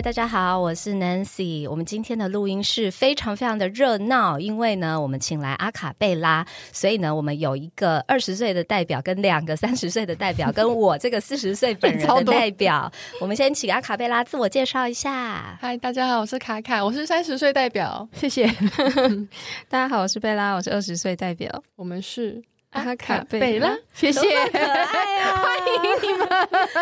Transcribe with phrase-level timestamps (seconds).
[0.00, 1.68] 嗨，大家好，我是 Nancy。
[1.68, 12.90] 我们今天的录音室非常非常的热闹，因为呢，我们请来阿卡贝拉，所以呢，我们有一个二十岁的代表，跟两个 三十岁的代表，跟我这个四十岁本人的 代表。
[13.20, 15.58] 我们先请阿卡贝拉自我介绍一下。
[15.60, 18.46] 嗨，大家好，我是卡卡，我是三十岁代表，谢谢。
[19.68, 22.42] 大家好，我是贝拉，我是二十岁代表，我们是。
[22.70, 24.20] 阿卡贝拉，谢谢，
[24.52, 25.42] 可爱啊！
[25.42, 26.28] 欢迎你们，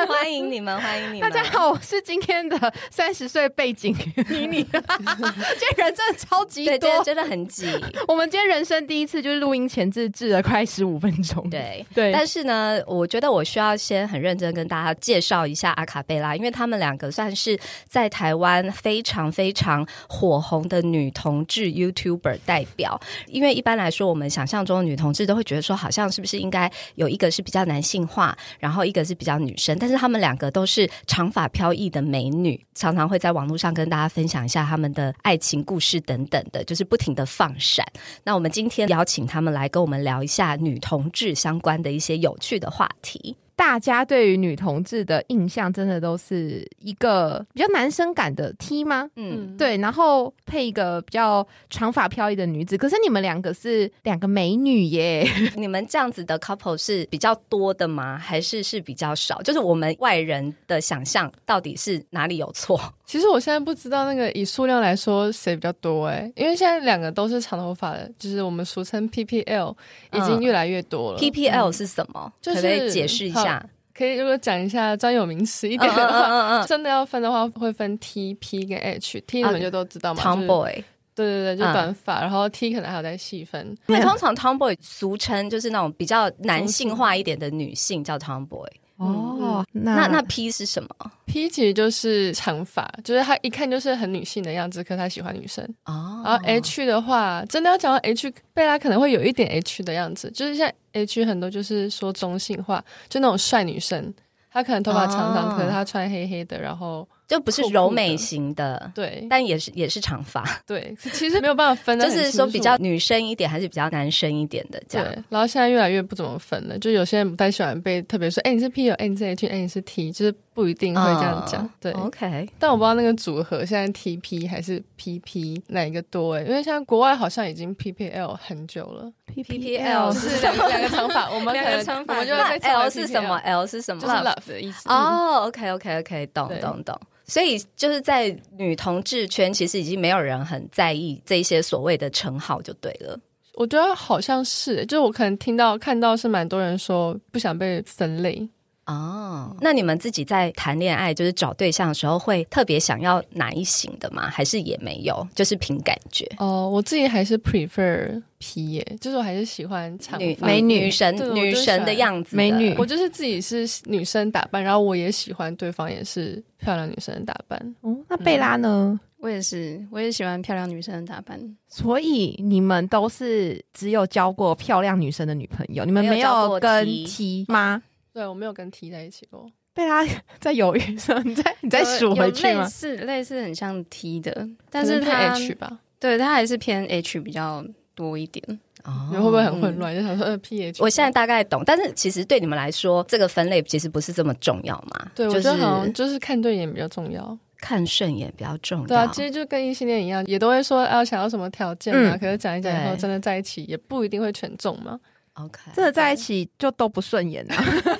[0.06, 1.30] 欢迎你们，欢迎你们！
[1.30, 3.96] 大家好，我是今天的三十岁背景
[4.29, 4.62] 妮妮。
[4.69, 7.66] 今天人真的超级多，真的很挤。
[8.07, 12.12] 我们今天人生第一次就是录音前置制了快十五分钟，对对。
[12.12, 23.01] 但是呢，我觉得我需要先很认真跟大家介绍一下阿卡贝拉，因为他们两个算是在台湾非常非常火红的女同志 YouTuber 代表。
[23.27, 25.77] 因为一般来说，我们想象中的女同志都会觉得说。
[25.79, 37.87] 好像是不是应该有一个是比较男性化，然后一个是比较女生，但是他们两个都是长发飘逸的美女，常常会在网络上跟大家分享一下他们的爱情故事等等的，就是不停的放闪。
[38.24, 43.37] 那我们今天邀请他们来跟我们聊一下女同志相关的一些有趣的话题。
[43.59, 49.10] 大家对于女同志的印象，真的都是一个比较男生感的 T 吗？
[49.16, 52.78] 嗯，对，然后配一个比较长发飘逸的女子。
[52.78, 55.28] 可是你们两个是两个美女耶，
[55.59, 58.16] 你们这样子的 couple 是比较多的吗？
[58.16, 59.42] 还是是比较少？
[59.42, 62.80] 就是我们外人的想象到底是哪里有错？
[63.09, 69.75] 其实我现在不知道那个以数量来说谁比较多哎，因为现在两个都是长头发的，就是我们俗称 PPL
[70.12, 71.19] 已经越来越多了。
[71.19, 72.31] PPL 是什么？
[72.44, 73.65] 可以解释一下。
[73.94, 79.19] 可以，如果讲一下专有名词一点的话，真的要分的话，会分 T、P 跟 H。
[79.22, 80.84] T 你们就都知道嘛，Tomboy。
[81.15, 83.75] 对对对，就短发，然后 T 可能还有在细分。
[83.87, 88.69] 因为通常 Tomboy 俗称就是那种比较男性化一点的女性叫 Tomboy。
[88.99, 90.88] 哦，那那 P 是什么
[91.28, 95.65] ？P 其实就是长发，就是她一看就是很女性的样子，可她喜欢女生。
[95.84, 104.12] 哦，然后 H 的话，真的要讲到 H，贝拉可能会有一点 H 的样子，就是像 H 很多就是说中性化，就那种帅女生，
[104.50, 107.09] 她可能头发长长，可是她穿黑黑的，然后。
[107.28, 115.06] 就不是柔美型的，对，但也是也是长发，对，其实没有办法分， 就是说比较女生一点还是比较男生一点的这样。
[115.28, 121.71] 然后现在越来越不怎么分了，就有些人不太喜欢被特别说，哎，你是 P 哎，你是 H，哎，你是 T，就是不一定会这样讲。
[121.78, 122.49] 对，OK。
[122.59, 134.00] 但我不知道那个组合现在 TP 还是 PP 哪一个多哎，因为现在国外好像已经 PPL 很久了，PPL 是两两个长发， 我们两个长发，我们就那 L 是什么？L 是什么？
[134.00, 134.89] 就是 love 的意思。
[134.89, 136.99] 哦，OK，OK，OK，懂懂懂。
[137.28, 143.16] 所以就是在女同志圈，其实已经没有人很在意这些所谓的称号，就对了。
[143.55, 148.49] 我觉得好像是，就我可能听到看到是蛮多人说不想被分类。
[148.88, 154.31] 哦，那你们自己在谈恋爱，就是找对象的时候，会特别想要哪一型的吗？
[154.31, 156.26] 还是也没有，就是凭感觉？
[156.38, 162.75] 哦，我自己还是 prefer 皮耶，就是我还是喜欢长女美女神女神的样子，美女。
[162.78, 167.75] 我就是自己是女生打扮，然后我也喜欢对方也是漂亮女生的打扮。
[167.82, 168.98] 哦，那贝拉呢？
[169.21, 171.38] 我也是，我也喜欢漂亮女生的打扮。
[171.66, 177.82] 所以你们都是只有交过漂亮女生的女朋友，你们没有跟 T 吗？
[178.19, 179.49] 对，我没有跟 T 在一起过。
[179.73, 180.05] 被他
[180.41, 185.79] 在犹豫说：“你再你再数回去吗？”类似类似很像 T 的，但是他 H 吧？
[186.01, 187.65] 对他还是偏 H 比较
[187.95, 188.45] 多一点。
[188.83, 189.95] 哦，会不会很混乱？
[189.95, 190.83] 就想说呃 P H。
[190.83, 195.09] 我现在大概懂，但是其实对你们来说，这个分类其实不是这么重要嘛？
[195.15, 198.87] 对，我觉得好像就是看对眼比较重要，看顺眼比较重要。
[198.87, 204.98] 对啊，其实就跟异性恋一样，也都会说要想要什么条件啊，可是讲一讲以后真的在一起，也不一定会全中嘛。
[205.34, 207.65] OK，真的在一起就都不顺眼啊！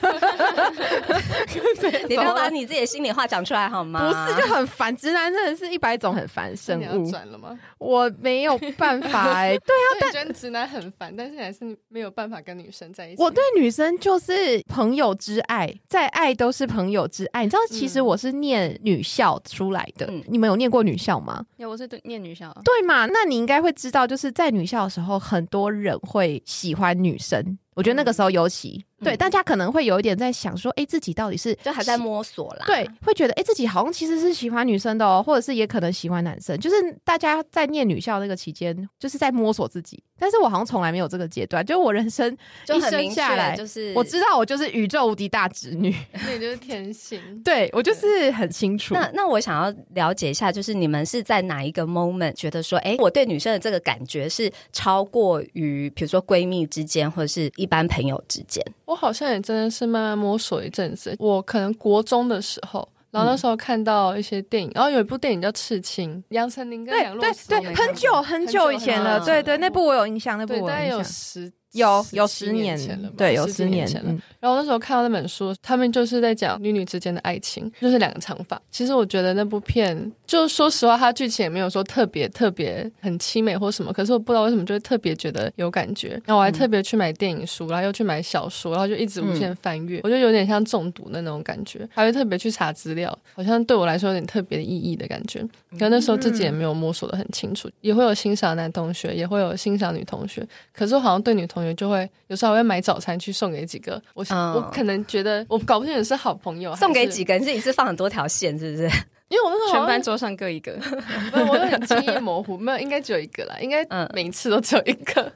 [2.08, 4.00] 你不要把你自己的心里话讲出来好吗？
[4.00, 7.10] 不是就很烦，直男真的是一百种很烦生物。
[7.10, 7.58] 转了吗？
[7.78, 9.56] 我没有办法哎。
[9.66, 13.22] 对啊，但觉得直男很烦，但是还是没有办法跟女生在一起。
[13.22, 17.44] 我对女生就是朋友之爱，再爱都是朋友之爱。
[17.44, 20.10] 你知道，其实我是念女校出来的。
[20.26, 21.44] 你们有念过女校吗？
[21.56, 22.52] 有，我是念女校。
[22.64, 23.06] 对嘛？
[23.06, 27.58] 那你应该会知道，就是在女校的时候，很多人会喜欢女生。
[27.78, 40.02] 生，我觉得那个时候尤其对大家可能会有一点在想说，哎，自己到底是就还在摸索啦，对，会觉得哎，自己好像其实是喜欢女生的哦，或者是也可能喜欢男生，就是大家在念女校那个期间，就是在摸索自己。
[40.18, 47.20] 但是我好像从来没有这个阶段，就我人生就很明下来，就是我知道我就是宇宙无敌大侄女， 那就是天性。
[47.44, 48.94] 对我就是很清楚。
[48.94, 58.64] 那那我想要了解一下，就是你们是在哪一个 moment 觉得说，哎，我对女生的这个感觉是超过于，比如说闺蜜之间或者是一般朋友之间？
[58.84, 61.14] 我好像也真的是慢慢摸索一阵子。
[61.18, 62.88] 我可能国中的时候。
[63.18, 71.52] 然后那时候看到一些电影，然后有一部电影叫《刺青》，杨丞琳跟杨洛斯，对对对，很久很久以前了，对对，那部我有印象，那部我有十。
[71.72, 74.10] 有有十年前了，对，有十年前了。
[74.40, 78.60] 然后那时候看到那本书，他们就是在讲女女之间的爱情，就是两个长发。
[78.70, 83.92] 其实我觉得那部片，就说实话，它剧情也没有说特别特别很凄美或什么。
[83.92, 86.10] 可是我不知道为什么就会特别觉得有感觉。
[86.24, 90.00] 然后我还特别去买电影书，然后又去买小说，然后就一直无限翻阅。
[90.04, 95.44] 我觉得有点像中毒的那种感觉，还会特别去查资料，好像对我来说有点特别的意义的感觉。
[95.78, 100.46] 可那时候自己也没有摸索的很清楚，也会有欣赏男同学，也会有欣赏女同学。
[100.72, 104.25] 可是我好像对女同学就会有时候会买早餐去送给几个，我
[104.55, 108.88] 我可能觉得我搞不清楚是好朋友，送给几个人是一次放很多条线，是不是？
[109.28, 110.72] 因为我那时候全班桌上各一个，
[111.32, 115.31] 我有点记忆模糊，没有，应该 只有一个啦，应该每次都只有一个，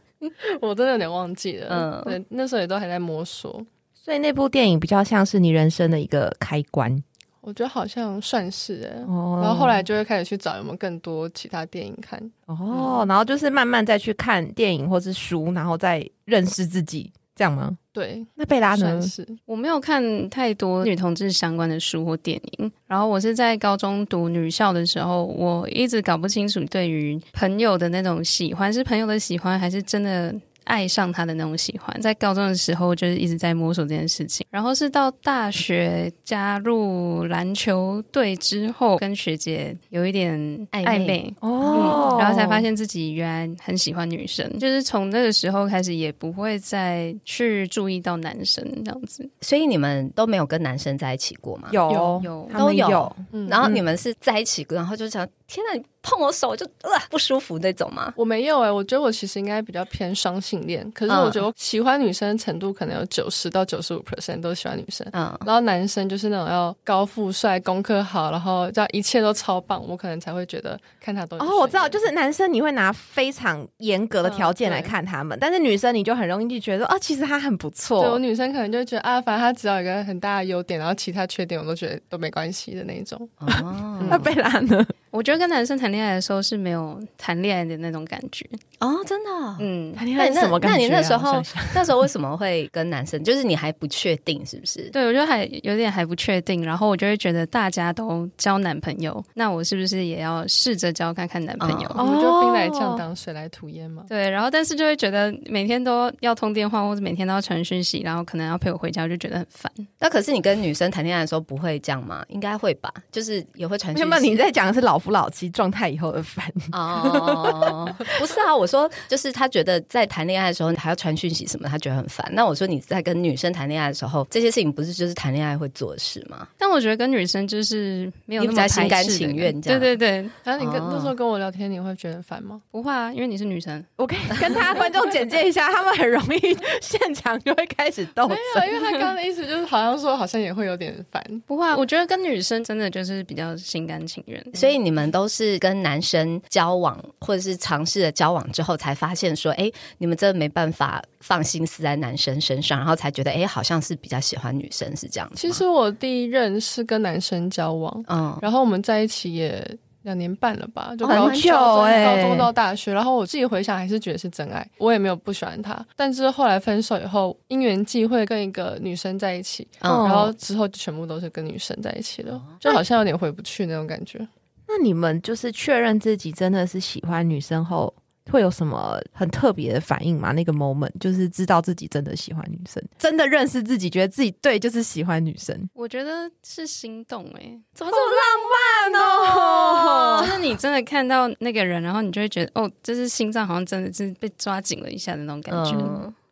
[0.62, 1.68] 我真的有点忘记了。
[1.70, 7.02] 嗯，对，那时候也都还在摸索，所以那部电影比较像是你人生的一个开关。
[7.42, 17.76] 我觉得好像算是哎，然后后来就会开始去找有没有更多其他电影看哦，然后就是慢慢再去看电影或是书，然后再认识自己，这样吗？
[17.92, 19.00] 对，那贝拉呢？
[19.44, 30.32] 我没有看太多女同志相关的书或电影，然后我是在高中读女校的时候，我一直搞不清楚对于朋友的那种喜欢是朋友的喜欢，还是真的。
[30.64, 40.36] 爱上他的那种喜欢，在高中的时候就是一直在摸索这件事情，然后是到大学加入篮球队之后，跟学姐有一点
[40.72, 41.32] 暧昧。
[41.40, 49.28] 哦，然后才发现自己原来很喜欢女生，就是从那个时候开始也不会再去注意到男生这样子。
[49.40, 51.68] 所以你们都没有跟男生在一起过吗？
[51.72, 53.16] 有有都有，
[53.48, 55.82] 然后你们是在一起过，然后就想天哪！
[56.04, 58.12] 碰我手就呃不舒服那种吗？
[58.16, 60.90] 我没有哎，我觉得我其实应该比较偏双性恋。
[60.92, 65.06] 可是我觉得我喜欢女生的程度可能有九十到九十五 percent 都喜欢女生。
[65.12, 71.36] 嗯，然后男生就是那种要高富帅、功课好，然后这样一切都超棒，我可能才会觉得看他都。
[71.36, 78.02] 哦，我知道，就是男生你会拿非常严格的条件来看他们，但是女生你就很容易就觉得啊，其实他很不错。
[78.02, 83.28] 对我女生可能就觉得啊，反正他只要有一个很大的优点，然后其他缺点我都觉得都没关系的那种。
[83.38, 84.84] 哦， 那贝拉呢？
[85.12, 88.44] 我觉得跟男生谈恋爱的时候是没有谈恋爱的那种感觉
[88.80, 89.30] 哦，真的，
[89.60, 90.76] 嗯，谈恋爱什么感觉？
[90.76, 91.40] 那你那时候
[91.74, 93.22] 那时候为什么会跟男生？
[93.22, 94.90] 就是你还不确定是不是？
[94.90, 101.94] 对，我觉得还有点还不确定，然后我就会觉得大家都交男朋友，那我是不是也要试着交看看男朋友？
[101.96, 104.04] 我们就兵来将挡，水来土掩嘛。
[104.08, 109.70] 对，然后但是就会觉得每天都要通电话，或者每天都要传讯息，然后可能要陪我回家，就觉得很烦。
[110.00, 112.24] 那可是你跟女生谈恋爱的时候不会这样吗？
[112.28, 112.92] 应该会吧？
[113.12, 114.02] 就是也会传讯息。
[114.02, 115.82] 那么你在讲的是老夫老妻状态？
[115.92, 122.26] 以后的烦哦，不是啊，我说就是他觉得在谈恋爱的时候还要传讯息什么，他觉得很烦。
[122.32, 126.48] 那我说你在跟女生谈恋爱的时候，这些事情不是就是谈恋爱会做的事吗？
[126.56, 130.26] 但我觉得跟女生就是没有那么心甘情愿，对对对。
[130.44, 132.60] 然后你跟那时候跟我聊天，你会觉得烦吗？
[132.70, 133.84] 不会啊，因为你是女生。
[133.96, 141.22] 我可以跟他观众简介一下，他们很容易现场就会开始斗争，因为他刚刚的意思就是好像说好像也会有点烦。
[141.46, 144.42] 不会，啊我觉得跟女生真的就是比较心甘情愿。
[144.54, 145.72] 所以你们都是跟。
[145.82, 149.68] 男生交往，或者是尝试了交往之后，才发现说，哎，
[149.98, 155.28] 你们真的没办法放心思在男生身上，然后才觉得，哎，好像是比较喜欢女生，是这样。
[155.34, 159.66] 其实我第一任是跟男生交往，嗯，然后我们在一起也
[160.02, 162.92] 两年半了吧，就很久哎，高中到大学。
[162.92, 165.84] 然后我自己回想，还是觉得是真爱，我也没有不喜欢他。
[165.96, 174.24] 但是后来分手以后，因缘际会跟一个女生在一起，然后之后全部都是跟女生在一起的，就好像有点回不去那种感觉。
[174.74, 177.92] 那你们就是确认自己真的是喜欢女生后，
[178.30, 180.32] 会有什么很特别的反应吗？
[180.32, 185.68] 那个 moment 就是知道自己真的喜欢女生，真的认识自己，觉得自己对，就是喜欢女生。
[185.74, 190.22] 我觉得是心动哎，怎么这么浪漫哦？
[190.24, 195.76] 就是你真的看到那个人，然后你就会觉得哦，就是心脏好像真的是被抓紧了一下的那种感觉。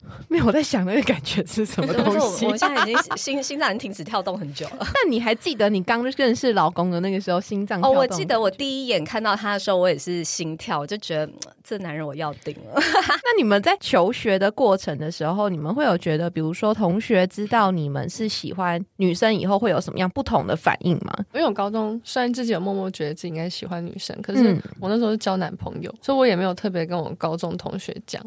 [0.28, 2.46] 没有我在想那个感觉是什么 东西？
[2.46, 4.78] 我现在已经心心脏已经停止跳动很久了。
[4.80, 7.80] 那你还记得你刚认识老公的那个时候心脏？
[7.82, 12.74] 哦，我记得我第一眼看到他的时候，我也是心跳，我就觉得这男人我要定了。
[12.74, 21.14] 那你们在求学的过程的时候，你们会有觉得，比如说同学知道你们是喜欢女生以后，会有什么样不同的反应吗？
[21.34, 28.20] 因为我高中虽然自己有默默觉得自己应该喜欢女生，可是我那时候是交男朋友，所以我也没有特别跟我高中同学讲。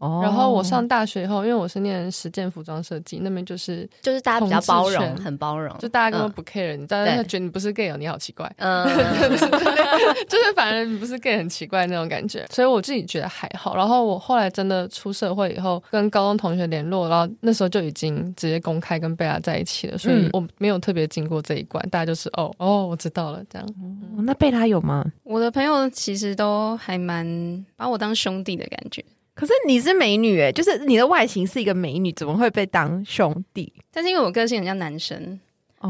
[0.00, 8.86] 然后我上大学以后，因为我是念实践服装设计，那边就是就是大家比较包容，很包容，就大家根本不 care 你，大家觉得你不是 gay 哦，你好奇怪，嗯，
[10.26, 13.76] 就是反正你不是 gay 很奇怪那种感觉，所以我自己觉得还好。
[13.76, 23.68] 然后我后来真的出社会以后，跟高中同学联络，然后那时候就已经直接公开跟贝拉在一起了，所以我没有特别经过这一关，大家就是哦哦，我知道了这样。
[24.24, 25.04] 那贝拉有吗？
[25.24, 29.04] 我的朋友其实都还蛮把我当兄弟的感觉。
[29.34, 33.72] 可是你是美女哎，就是你的外形是一个美女，怎么会被当兄弟？
[33.92, 35.40] 但是因为我个性很像男生，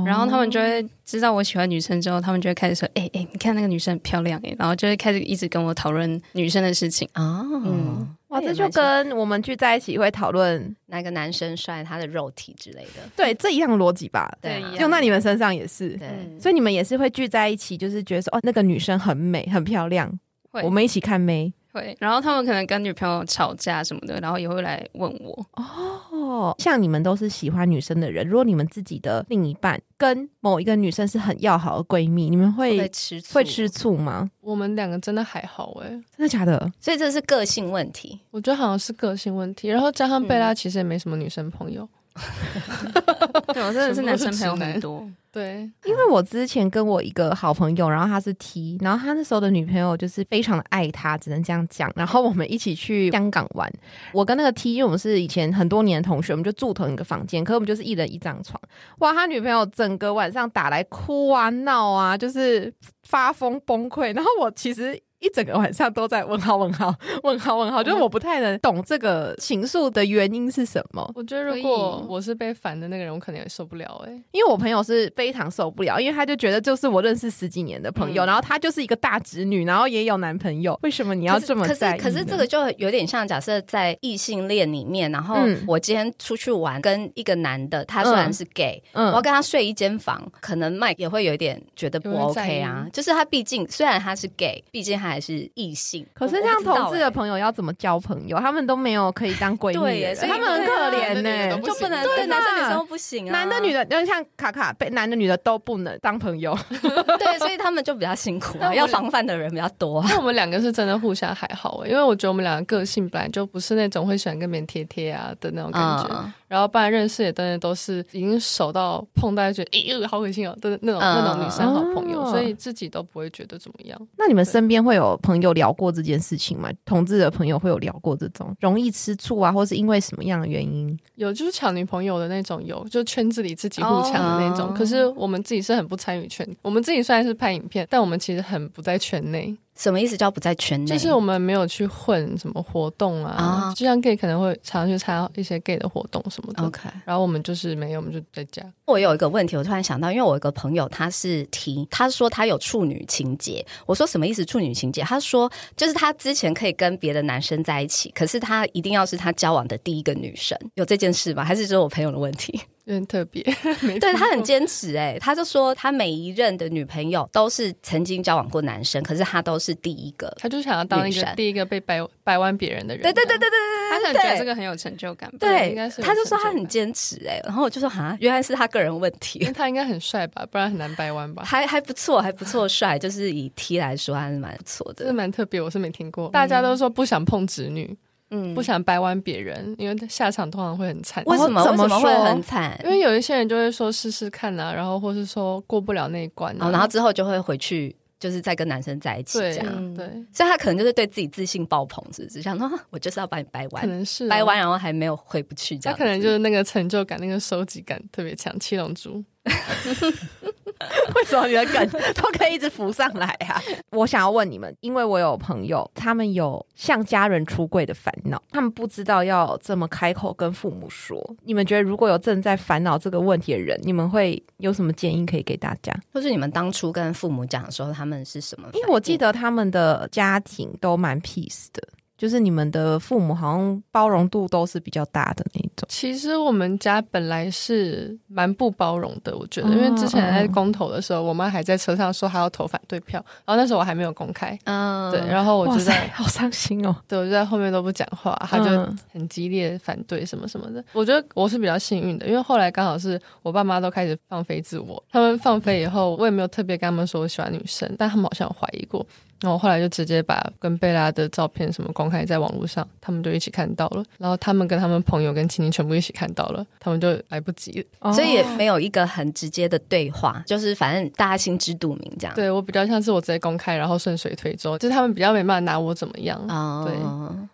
[0.06, 7.42] 然后他们就会知道我喜欢女生之后，他们就会开始说：“哎哎，你看那个女生很漂亮哎。”然后就会开始一直跟我讨论女生的事情啊。
[7.64, 13.02] 嗯，哇，这就跟我们聚在一起会讨论哪个男生帅，他的肉体之类的。
[13.16, 14.32] 对，这一样逻辑吧？
[14.40, 15.96] 对，用在你们身上也是。
[15.96, 20.16] 对，所以你们也是会聚在一起，就是觉得说：“哦，那个女生很美，很漂亮。”
[20.62, 21.52] 我们一起看妹。
[21.72, 25.46] 会，然后他们可能跟女朋友吵架什么的，然后也会来问我。
[25.54, 34.30] 哦，像你们都是喜欢女生的人，如果你们自己的另一半跟某一个女生是很要好的闺蜜，你们会吃会吃醋吗？
[34.40, 36.70] 我们两个真的还好哎，真的假的？
[36.80, 39.68] 所以这是个性问题，我觉得好像是个性问题。
[39.68, 41.88] 然后加上贝拉其实也没什么女生朋友，
[43.54, 45.08] 对我真的是男生朋友很多。
[45.32, 51.90] 对，因为我之前跟我一个好朋友，然后他是 T，然后他那时候的女朋友就是非常的爱他，只能这样讲。
[51.94, 53.72] 然后我们一起去香港玩，
[54.12, 58.60] 我跟那个 T，因为我们是以前很多年的同学，我们就住同一个房间，可我们就是一人一张床。
[58.98, 62.72] 哇，他女朋友整个晚上打来哭啊闹啊，就是
[63.04, 64.12] 发疯崩溃。
[64.14, 65.00] 然后我其实。
[65.20, 71.10] 一整个晚上都在问号问号问号问号，就是我不太能懂这个情愫的原因是什么。
[71.14, 82.00] 我觉得如果我是被烦的那个人，我可能也受不了哎，因为我朋友是非常受不了，因为他就觉得就是我认识十几年的朋友，然后他就是一个大侄女，然后也有男朋友，为什么你要这么在意？
[82.00, 85.36] 可是这个就有点像假设在异性恋里面，然后
[85.66, 92.86] 我今天出去玩，跟一个男的，他虽然是 gay，我要跟他睡一间房，可能 Mike 也会有一点觉得不 OK 啊。
[92.90, 96.06] 就是他毕竟虽然他是 gay，毕竟他还是异性。
[96.14, 98.38] 可是像同志的朋友要怎么交朋友？
[98.38, 106.56] 他们都没有可以当闺蜜，他们很可怜呢，就不能对男生女生都不行啊，男的女的，就像卡卡被男的女的都不能当朋友
[107.18, 110.02] 对，所以他们就比较辛苦啊，要防范的人比较多。
[110.08, 116.08] 那我们两个是真的互相还好，因为我觉得我们两个个性本来就不是那种会喜欢跟别人贴贴啊的那种感觉。
[116.48, 123.96] 然后，不然认识也真的都是已经熟到碰到觉得咦，好恶心哦的那种那种女生好朋友，所以自己都不会觉得怎么样。
[124.18, 126.70] 那你们身边会有朋友聊过这件事情吗？
[126.84, 130.98] 同志的朋友会有聊过这种容易吃醋啊，或是因为什么样的原因？
[131.16, 134.74] 有，就是抢女朋友的那种，有就圈子里自己互抢的那种。
[134.74, 139.56] 可是我们自己是很不参与圈，我们自己虽然是拍影片，但我们其实很不在圈内。
[139.80, 140.14] 什么意思？
[140.14, 140.90] 叫不在圈内？
[140.90, 146.62] 就是我们没有去混什么活动啊，就像 gay 可能会常常去参加一些 gay 的活动什么的。
[146.62, 148.62] OK，然后我们就是没有，我们就在家。
[148.84, 153.64] 我有一个问题，我突然想到，因为我有一个朋友他是 T，他说他有处女情节。
[153.86, 154.44] 我说什么意思？
[154.44, 155.00] 处女情节？
[155.00, 160.58] 他说就是他之前可以跟别的男生在一起，可是他一定要是他交往的第一个女生。
[160.74, 161.42] 有这件事吗？
[161.42, 162.60] 还是只有我朋友的问题？
[162.94, 163.42] 很特别，
[164.00, 173.02] 对他很坚持哎，他就说他每一任的女朋友都是曾经交往过男生，可是他都是第一个，他就想要当一个第一个被掰掰弯别人的人。
[173.02, 175.30] 对对对对对对，他可能觉得这个很有成就感。
[175.38, 179.38] 对，应该是他就说他很坚持哎，然后我就说啊，原来是他个人问题。
[179.54, 181.42] 他应该很帅吧，不然很难掰弯吧？
[181.44, 185.60] 还还不错，还不错，帅，就是以 T 来说还是蛮不错的，是蛮特别。
[185.60, 187.96] 我是没听过，大家都说不想碰直女。
[188.30, 191.22] 嗯，不想掰弯别人，因为下场通常会很惨。
[191.26, 191.62] 为什么？
[191.64, 192.80] 为什么会很惨？
[192.84, 199.94] 因为有一些人就会说试试看啊，然后或是说过不了那一关，然后之后就会回去，就是再跟男生在一起这样。
[199.94, 202.40] 对，所以他可能就是对自己自信爆棚，是不是？
[202.40, 205.98] 想说我就是要把你掰弯，可能是掰弯，然后还没有回不去这样。
[205.98, 208.56] 他可能就是那个成就感、那个收集感特别强。
[208.60, 209.24] 七龙珠。
[211.14, 213.60] 为什么你的梗都可以一直浮上来啊？
[213.90, 221.18] 我想要问你们，因为我有朋友，他们有向家人出柜的烦恼，他们不知道要这么开口跟父母说。
[221.44, 225.94] 你们觉得如果有正在烦恼这个问题的人，你们会有什么建议可以给大家？
[226.12, 228.68] 或是你们当初跟父母讲的时候，他们是什么？
[228.72, 231.82] 因为我记得他们的家庭都蛮 peace 的。
[232.20, 235.88] 就是你们的父母好像包容度都是比较大的那种。
[235.88, 248.64] 其实我们家本来是蛮不包容的，我觉得，因为之前在公投的时候，我妈还在车上说还要投反对票，然后那时候我还没有公开，嗯，对，然后我就在好伤心哦，对，我就在后面都不讲话，他就
[249.10, 250.84] 很激烈反对什么什么的。
[250.92, 259.06] 我觉得我是比较幸运的，因为后来刚好是我爸妈都开始放飞自我，他们放飞以后，我也没有特别跟他们说我喜欢女生，但他们好像有怀疑过。
[259.40, 264.04] 然后后来就直接把跟贝拉的照片什么公开在网络上，他们就一起看到了。
[264.18, 272.34] 然后他们跟他们朋友跟亲戚全部一起看到了，他们就来不及了，所以也没有一个很直接的对话，就是反正大家心知肚明这样。
[272.34, 276.38] 对我比较像是我直接公开，然后顺水推舟，就是他们比较没办法拿我怎么样。
[276.84, 276.94] 对，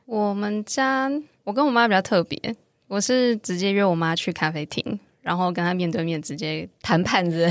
[0.06, 1.10] 我们家
[1.44, 2.38] 我跟我妈比较特别，
[2.88, 4.98] 我是直接约我妈去咖啡厅。
[5.26, 7.50] 然后跟他面对面直接谈判子，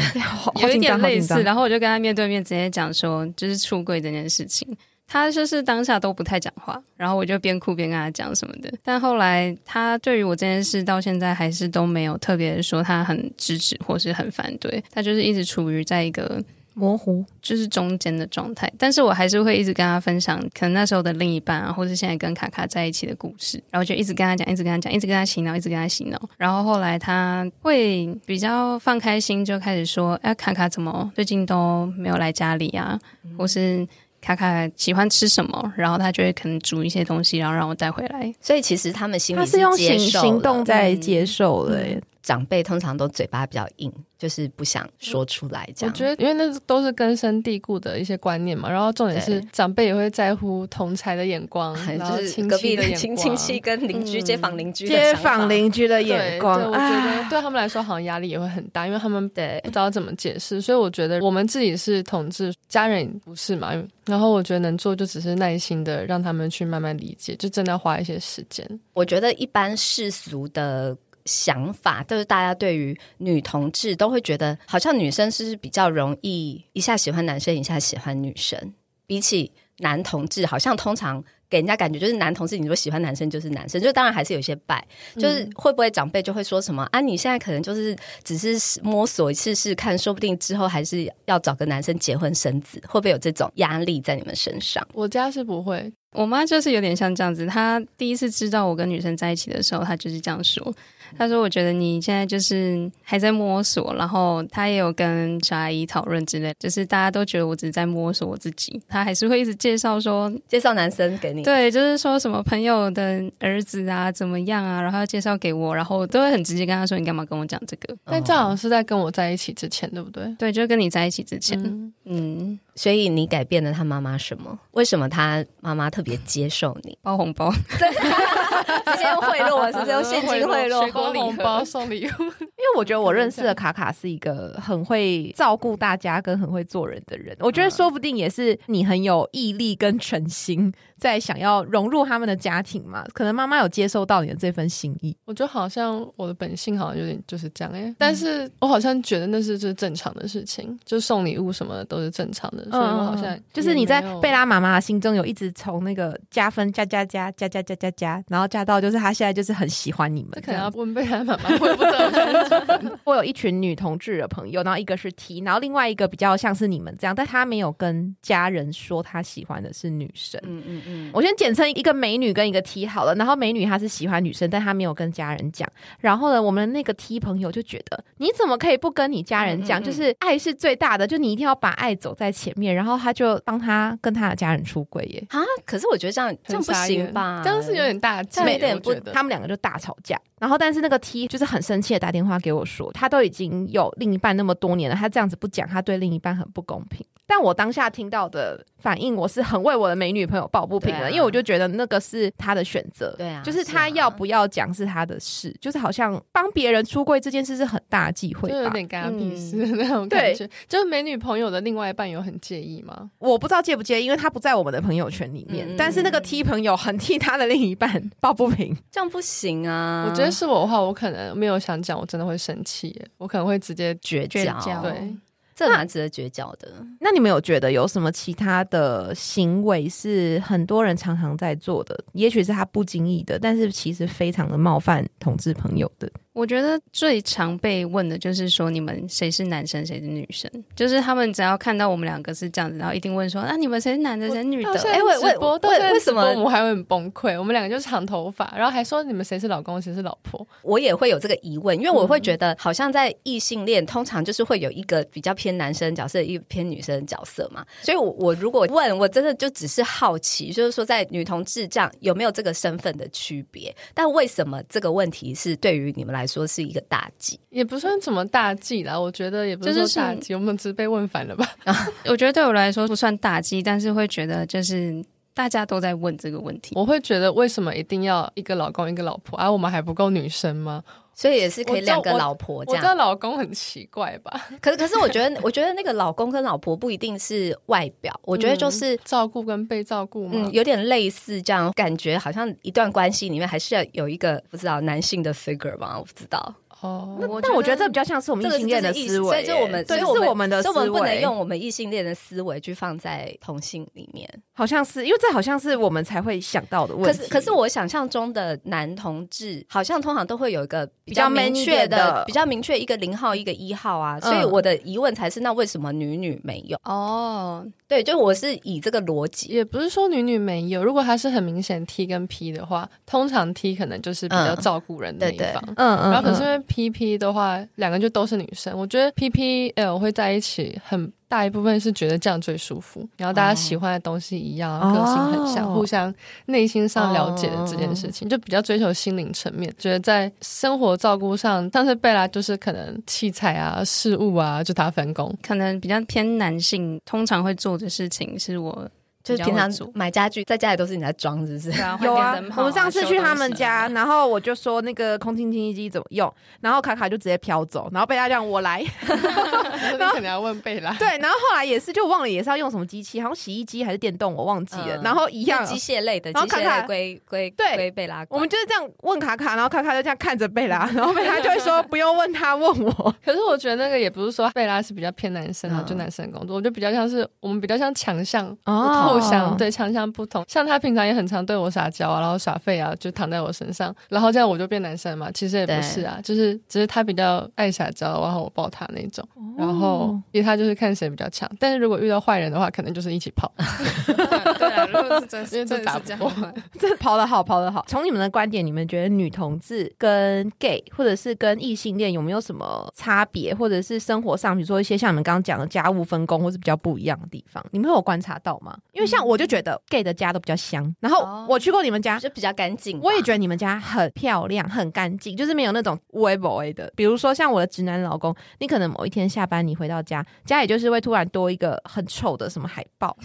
[0.61, 1.43] 有一点类似。
[1.43, 4.65] 然后我就跟他面对面直接讲说，就是出柜这件事情，
[5.05, 6.81] 他就是当下都不太讲话。
[6.95, 8.71] 然后我就边哭边跟他讲什么的。
[8.81, 16.41] 但后来他对于我这件事到现在还是都没有特别说他很支持或是很反对，他就是一直处于在一个。
[16.77, 26.21] 模糊就是中间的状态，但是我还是会一直跟他分享，可能那时候的另一半啊，或者现在跟卡卡在一起的故事，然后就一直跟他讲，一直跟他讲，一直跟他洗脑，一直跟他洗脑。
[26.37, 32.99] 然后后来他会比较放开心，就开始说：“哎，卡卡怎么最近都没有来家里啊？
[33.37, 33.87] 或是
[34.21, 38.33] 卡卡喜欢吃什么？”然后他就会可能煮一些东西，然后让我带回来。
[38.41, 41.79] 所以其实他们心里是用行行动在接受了。
[42.25, 45.69] 长辈通常都嘴巴比较硬，就是不想说出来。
[45.75, 48.67] 这样，我觉得，因为那都是根深蒂固的一些观念嘛。
[48.67, 56.59] 然后重点是，长辈也会在乎同才的眼光， 就是隔壁的亲 亲戚跟邻居、街坊邻居、街坊邻居的眼光。
[56.59, 60.59] 我觉得对他们来说，好像压力也会很大，因为他们对不知道怎么解释。
[60.59, 63.71] 所以我觉得，我们自己是同志，家人不是嘛。
[64.07, 68.67] 然后我觉得能做，就只是耐心的让他们去慢慢理解，就真的要花一些时间。
[68.93, 70.97] 我觉得一般世俗的。
[71.25, 78.73] 想法就是大家对于女同志都会觉得，好像女生是比较容易一下喜欢男生，一下喜欢女生，
[79.05, 87.01] 比起男同志，好像通常给人家感觉就是男同志，你说喜欢男生就是男生，就当然还是有些败，就是会不会长辈就会说什么啊？
[87.01, 94.87] 你现在可能就是只是摸索试试看，说不定之后还是要找个男生结婚生子，会不会有这种压力在你们身上？
[94.93, 100.73] 我家是不会，我妈就是有点像这样子，她第一次知道我跟女生在一起的时候，她就是这样说。
[101.17, 108.81] 她说：“我觉得你现在就是还在摸索，然后她也有跟小阿姨讨论之类，就是大家都觉得我只是在摸索我自己。
[108.87, 117.95] 她还是会一直介绍说介绍男生给你，对，就是说什么朋友的儿子啊怎么样啊，然后要介绍给我，然后我都会很直接跟她说你干嘛跟我讲这个？
[118.05, 120.25] 但这好像是在跟我在一起之前，对不对？
[120.39, 122.59] 对，就是跟你在一起之前，嗯。
[122.75, 124.57] 所以你改变了他妈妈什么？
[124.71, 127.51] 为什么他妈妈特别接受你包红包？
[128.85, 132.21] 直接用贿赂，直接用现金贿赂，包红包送礼物。
[132.21, 137.35] 因为我觉得我认识的卡卡是一个很会照顾大家跟很会做人的人。
[137.39, 143.03] 我觉得说不定也是你很有毅力跟诚心，在想要融入他们的家庭嘛。
[143.13, 145.15] 可能妈妈有接受到你的这份心意。
[145.25, 152.63] 我觉得好像我的本性好像有点就是这样哎，但是我好像觉得那是是正常的事情，就送礼物什么的都是正常的。
[152.71, 160.41] 所以我好像就是你在贝拉妈妈心中有一直从那个加分加加加加加加加加，然后加到就是他现在就是很喜欢你们。
[160.43, 162.97] 可能要问贝拉妈妈，我也不知道。
[163.05, 170.41] 我有一群女同志的朋友，然后一个是 T，然后另外一个比较像是你们这样，但他没有跟家人说他喜欢的是女生。
[170.45, 171.11] 嗯嗯嗯。
[171.13, 175.69] 我先简称一个美女跟一个 T 好了，然后美女她是喜欢女生，但她没有跟家人讲。
[175.99, 179.83] 然后呢，我们那个 T 朋友就觉得你怎么可以不跟你家人讲？
[179.83, 182.55] 就是爱是最大的，就你一定要把爱走在前。
[182.55, 185.41] 面，然后他就帮他跟他的家人出轨耶啊！
[185.65, 187.41] 可是我觉得这样这样不行吧？
[187.43, 190.19] 这样是有点大忌，有点不，他们两个就大吵架。
[190.39, 197.05] 然后，但是那个 T 就是很生气的打电话给我说，他都已经有另一半那么多年了，他这样子不讲，他对另一半很不公平。
[197.27, 210.47] 但我当下听到的反应，我是很为我的美女朋友抱不平的，因为我就觉得那个是他的选择，对啊，就是他要不要讲是他的事，就是好像帮别人出柜这件事是很大忌讳，就有点干屁事那种感觉。
[210.67, 213.09] 就是美女朋友的另外一半有很介意吗？
[213.17, 215.67] 我不知道介不介意，因为他不在我们的朋友圈里面。
[215.75, 220.07] 但是那个 T 朋友很替他的另一半抱不平，这样不行啊！
[220.09, 224.81] 我觉得是我的话，我可能没有想讲，我真的会生气，我可能会直接绝交。
[224.81, 225.15] 对。
[225.55, 226.67] 这蛮值得绝交的。
[226.99, 231.97] 那你们有觉得有什么其他的行为是很多人常常在做的？
[232.13, 236.11] 也许是他不经意的，但是其实非常的冒犯同志朋友的。
[236.33, 240.51] 我觉得最常被问的就是说，你们谁是男生，谁是女生？
[240.75, 247.39] 就是他们只要看到我们两个是这样子，然后一定问说：“那你们谁是男的，谁是女的？”哎，为为为为什么我们还会很崩溃？
[247.39, 250.45] 我们两个就是长头发，然后还说你们谁是老公，谁是老婆？
[250.61, 255.55] 我也会有这个疑问，因为我会觉得好像在异性恋，通常就是会有一个比较偏。
[255.55, 257.65] 男生角色，一偏女生角色嘛。
[257.81, 263.73] 所以，我我如果问我真的就只是好奇，就是说在女同志这样有没有这个身份的区别？
[263.93, 267.39] 但为什么这个问题是对于你们来说是一个大忌？
[267.49, 271.49] 也不算什么大忌啦，我觉得也不是大忌，我们只是被问反了吧？
[272.05, 275.01] 我觉得对我来说不算大忌，但是会觉得就是
[275.35, 280.81] 大家都在问这个问题，我会觉得为什么一定要一个老公一个老婆，而我们还不够女生吗？
[281.13, 282.81] 所以也是可以两个老婆这样。
[282.81, 284.47] 我知道老公很奇怪吧？
[284.59, 295.97] 可是可是，我觉得我觉得那个老公跟老婆不一定是外表，我觉得就是照顾跟被照顾嘛，有点类似这样感觉，好像一段关系里面还是要有一个不知道男性的 figure 吧？
[295.97, 296.53] 我不知道。
[296.85, 304.29] 哦，但我觉得这比较像是我们异性恋的思维，所以就我们，对，是我们的思维，我们不能用我们异性恋的思维去放在同性里面。
[304.53, 307.17] 好像是，因为这好像是我们才会想到的问题。
[307.17, 314.19] 可是，可是我想象中的男同志，好像通常都会有一个比较明确的、比较明确一个零号一个一号啊。
[314.19, 316.77] 所以我的疑问才是，那为什么女女没有？
[316.83, 320.83] 哦，对，就我是以这个逻辑，也不是说女女没有。
[320.83, 325.61] 如果他是很明显 T 跟 P 的话，通常 T 可能就是比较照顾人的一方。
[325.75, 327.45] 嗯嗯，然后可是因为 P P 的话。
[327.75, 336.13] 两个就都是女生，我觉得 P P L 会在一起，很大一部分是觉得这样最舒服，然后大家喜欢的东西一样，个性很像，互相
[336.47, 348.89] 内心上了解的这件事情，就比较追求心灵层面，觉得在生活照顾上，但是贝拉就是可能器材啊、事物啊，就他分工，可能比较偏男性，通常会做的事情是我。
[349.25, 351.71] 就是平常买家具在家里都是你在装，是不是？
[352.05, 358.85] 有啊，我们上次去他们家，然后我就说那个空气清新机怎么用，然后卡卡就直接飘走，然后贝拉让我来，
[359.97, 360.93] 然后可能要问贝拉。
[360.93, 365.01] 对，然后后来也是就忘了也是要用什么机器，好像洗衣机还是电动，我忘记了。
[365.03, 368.23] 然后一样机械类的，然后卡卡归归对归贝拉。
[368.29, 373.15] 我们就是这样问卡卡，然后卡卡就这样看着贝拉，然后贝拉就会说 不用问他问我。
[373.25, 379.14] 可是我觉得那个也不是说贝拉是比较偏男生啊，就男生工作，我觉得比较像是我们比较像强项哦。
[379.19, 385.29] 互相对强项不同，像他平常也很常对我撒娇啊，然后耍废啊，就躺在我身上，然后这样我就变男生嘛。
[385.33, 389.27] 其实也不是啊，就是只是他比较爱撒娇，然后我抱他那种。
[389.57, 393.51] 然后因为他就是看谁比较强，但是如果遇到坏人的话，可能就是一起跑。
[394.85, 397.83] 对啊，如果是真因为这打不过，这 跑得好，跑得好。
[397.87, 408.77] 从你们的观点，你们觉得女同志跟 gay 或者是跟异性恋有没有什么差别，或者是生活上，比如说一些像你们刚刚讲的家务分工，或是比较不一样的地方，你们有观察到吗？
[408.93, 416.91] 因为像我就觉得 gay 的家都比较香，然后我去过你们家就比较干净，我也觉得你们家很漂亮、很干净，就是没有那种微博的。
[416.95, 423.15] 比如说像我的直男老公，你可能某一天下班你回到家，家里就是会突然多一个很丑的什么海报，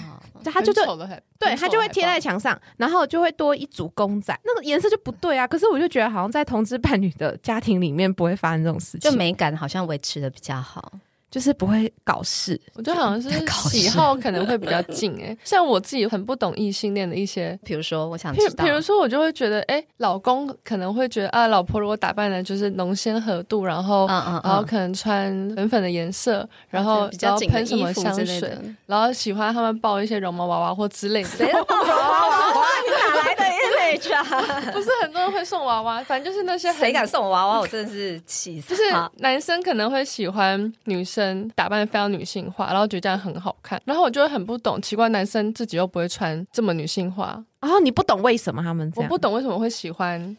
[0.45, 0.81] 他就是
[1.39, 5.47] 对他就会贴在墙上，然后就会多一组公仔，那个颜色就不对啊。
[5.47, 10.93] 可是我就觉得好像在同志伴侣的家庭里面不会发生这种事情，就美感好像维持的比较好。
[11.31, 13.31] 就是不会搞事，我觉得好像是
[13.69, 15.37] 喜好可能会比较近哎。
[15.45, 31.29] 像我自己很不懂异性恋的一些，比如说我想知道，比如说我就会觉得，哎，老公可能会觉得啊，老婆如果打扮的就是浓鲜合度，然后嗯嗯然后可能穿粉粉的颜色，然后比较喷什么香水，然后喜欢他们抱一些绒毛娃娃或之类的。
[31.29, 32.65] 谁抱绒毛娃娃？
[32.85, 33.40] 你哪来的
[34.73, 38.69] 不是很多人会送娃娃，反正就是那些谁敢送我娃娃，我真的是气死。
[38.71, 38.83] 就是
[39.19, 41.31] 男生可能会喜欢女生。
[41.55, 50.37] 打扮非常女性化，然后觉得这样很好看，然后我就会很不懂，奇怪男生自己又不会穿这么女性化，然后你不懂为什么他们这样，我不懂为什么会喜欢。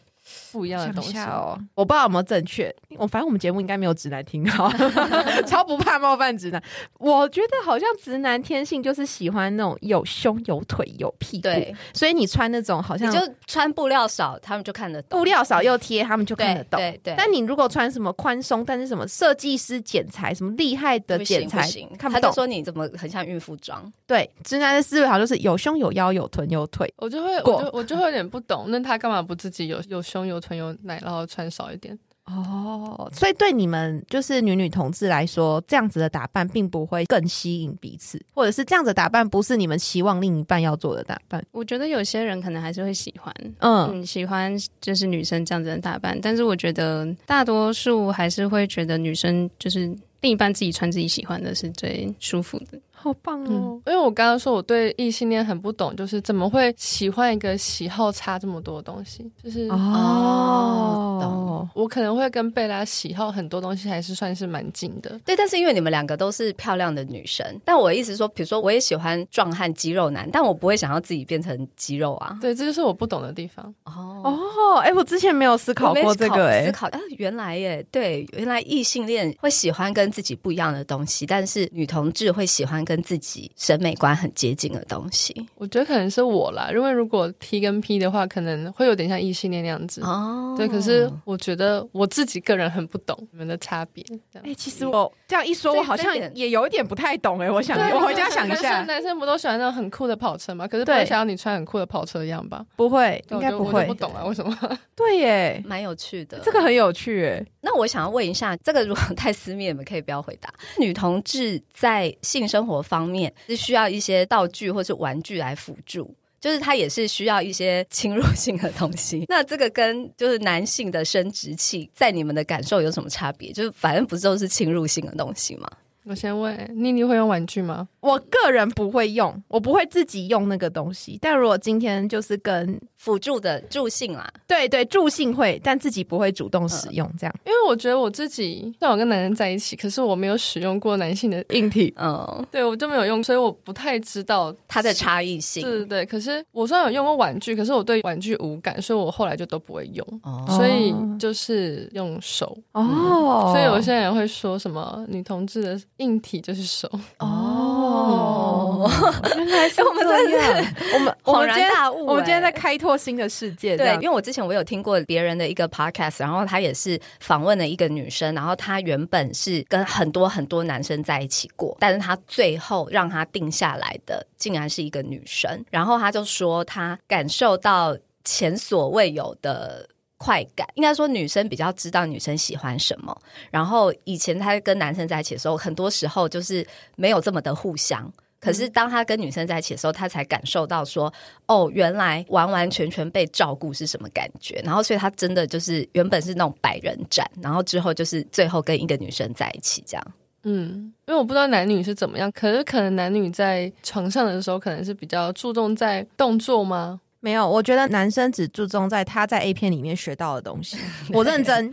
[0.52, 2.74] 不一样的东西哦，我不知道有没有正确。
[2.98, 4.70] 我反正我们节目应该没有直男听到，
[5.46, 6.62] 超不怕冒犯直男。
[6.98, 16.78] 我觉得好像直男天性就是喜欢那种有胸有腿有屁股，对，所以你穿那种好像你就穿布料少，他们就看得懂；布料少又贴，他们就看得懂。
[16.78, 17.14] 对对。
[17.16, 21.62] 但你如果穿什么宽松，但是什么设计师剪裁，什么厉害的剪裁，
[21.98, 22.20] 看不懂。
[22.20, 23.90] 他就说你怎么很像孕妇装？
[24.06, 31.98] 对，直男的思维好像就是有胸有腰有臀有腿，我就会我就我就会有点不懂，那他干嘛不自己有有胸有纯有奶，然后穿少一点？
[32.26, 41.44] 哦，所以对你们就是女女同志来说，这样子的打扮并不会更吸引彼此，或者是这样子打扮不是你们期望另一半要做的打扮。
[41.50, 49.80] 我觉得有些人可能还是会喜欢，嗯，喜欢就是女生这样子的打扮，但是我觉得大多数还是会觉得女生就是
[50.20, 52.78] 另一半自己穿自己喜欢的是最舒服的。
[53.02, 53.80] 好棒哦！
[53.86, 59.28] 因为我刚刚说我对异性恋很不懂，就是怎么会喜欢一个喜好差这么多的东西？
[59.42, 65.18] 就是哦，我可能会跟贝拉喜好很多东西还是算是蛮近的。
[65.24, 72.38] 对，但是因为你们两个都是漂亮的女生，但我的意思说，比如说我也喜欢壮汉肌肉男，但我不会想要自己变成肌肉啊。
[72.40, 73.74] 对，这就是我不懂的地方。
[73.84, 86.68] 哦哦，哎，我之前没有思考过这个， 哎，思考啊，原来耶，对，原来异性恋会喜欢跟自己不一样的东西，但是女同志会喜欢跟跟自己审美观很接近的东西，我觉得可能是我啦。
[86.70, 90.54] 因为如果 T 跟 P 的话，可能会有点像异性恋那样子哦。
[90.58, 94.04] 对，可是我觉得我自己个人很不懂你们的差别。
[94.42, 97.50] 哎，其实我这样一说，我好像也有一点不太懂哎。
[97.50, 100.68] 我想我回家想一下，男生不都喜欢那种很酷的跑车吗？
[100.68, 102.62] 可是不会想要你穿很酷的跑车一样吧？
[102.76, 103.86] 不会，应该不会。
[103.86, 104.54] 不懂啊，为什么？
[104.94, 107.42] 对耶， 蛮有趣的，这个很有趣哎。
[107.62, 110.52] 那我想要问一下，这个如果太私密，你们可以不要回答。
[110.78, 119.24] 女同志在性生活方面是需要一些道具或是玩具来辅助，就是它也是需要一些侵入性的东西。
[119.30, 123.52] 那这个跟就是男性的生殖器在你们的感受有什么差别？
[123.52, 125.70] 就是反正不是都是侵入性的东西吗？
[126.04, 127.88] 我先问妮妮会用玩具吗？
[128.00, 131.18] 我个人不会用，我不会自己用那个东西。
[131.20, 137.34] 但如果今天就是跟辅助的助兴啦，对对，助兴会，但自己不会主动使用这样。
[137.46, 145.62] 因为我觉得我自己虽然我跟男人在一起，可是我没有使用过男性的 硬体，嗯，对我就没有用，所以我不太知道它的差异性。
[145.62, 153.52] 对对对，可是我虽然有用过玩具，可是我对玩具无感，所以我后来就都不会用，所以就是用手哦。
[153.52, 156.90] 所以有些人会说什么女同志的硬体就是手。
[157.18, 158.90] 哦，
[159.36, 163.76] 原来是我们这样， 我们恍然大悟，我们今天在开拓新的世界。
[163.76, 179.88] 对，因为我之前我有听过别人的一个 podcast，然后他也是访问了一个女生，然后她原本是跟很多很多男生在一起过，但是她最后让她定下来的竟然是一个女生，然后她就说她感受到前所未有的。
[180.22, 183.16] 快感应该说女生比较知道女生喜欢什么，
[183.50, 188.08] 然后以前她跟男生在一起的时候，很多时候就是没有这么的互相。
[188.38, 191.12] 可是当他跟女生在一起的时候，他才感受到说，
[191.46, 194.60] 哦，原来完完全全被照顾是什么感觉。
[194.64, 200.04] 然后所以他真的就是原本是那种百人斩，然后之后就是最后跟一个女生在一起这样。
[200.42, 207.00] 嗯，因为我不知道男女是怎么样，可是可能男女在床上的时候，可能是比较注重在动作吗？
[207.22, 210.76] 没有，我觉得男生只注重在他在 A 片里面学到的东西。
[211.12, 211.70] 我认 真，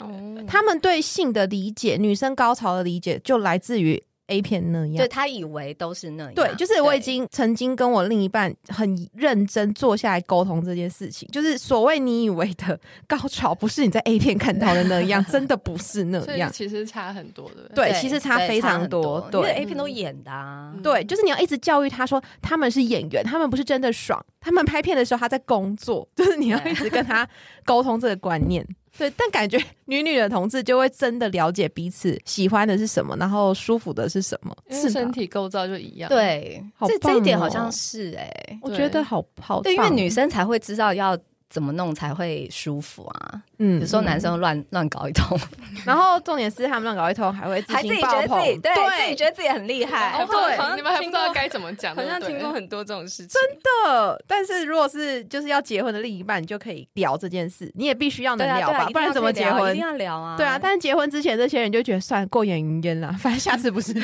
[0.47, 4.01] 他们对性的理解，女生高潮的理解，就来自于。
[4.31, 6.33] A 片那样，对他以为都是那样。
[6.35, 16.51] 对，就是我已经曾经跟我另一半很认真坐下来沟通这件事情，就是所谓你以为的 高潮，不是你在 A 片看到的那样，真的不是那样。
[16.53, 17.71] 其实差很多的。
[17.73, 19.19] 对，其实差非常多。
[19.31, 20.29] 对，A 片都演的。
[20.29, 20.71] 啊。
[20.83, 27.27] 对，就是你要一直教育他说，他们是演员，他们不是真的爽，他们拍片的时候他在工作， 就是你要一直跟他
[27.65, 28.65] 沟通这个观念。
[28.97, 36.09] 对，但感觉女女的同志就会真的了解彼此喜欢的是什么，然后舒服的是什么，是身体构造就一样。
[36.09, 41.17] 对，这这一点好像是哎，我觉得好好，对，因为女生才会知道要。
[41.49, 43.41] 怎么弄才会舒服啊？
[43.57, 45.37] 嗯，有时候男生乱乱搞一通，
[45.83, 50.23] 然后重点是他们乱搞一通还会自己爆棚，对，自己觉得自己很厉害。
[50.25, 53.29] 对，你们还不知道该怎么讲，好像听过很多这种事情。
[53.29, 59.71] 真的，但是如果是就是要结婚的另一半，你就可以聊这件事，你也必须要能聊吧，不然怎么结婚？
[59.71, 60.37] 一定要聊啊！
[60.37, 64.01] 对啊，但是结婚之前，这些人就觉得算过眼云烟了，反正下次不是你，